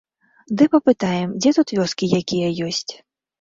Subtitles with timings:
[0.61, 2.89] Ды папытаем, дзе тут вёскі якія ёсць.